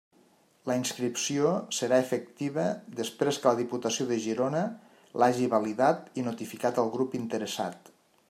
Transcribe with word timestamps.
La 0.69 0.75
inscripció 0.77 1.49
serà 1.79 1.99
efectiva 2.05 2.63
després 3.01 3.39
que 3.43 3.49
la 3.51 3.59
Diputació 3.61 4.07
de 4.13 4.17
Girona 4.25 4.65
l'hagi 5.23 5.49
validat 5.55 6.09
i 6.23 6.27
notificat 6.31 6.81
al 6.85 6.93
grup 6.99 7.17
interessat. 7.23 7.93